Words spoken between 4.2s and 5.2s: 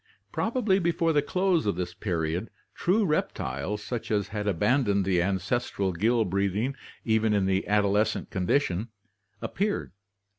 had abandoned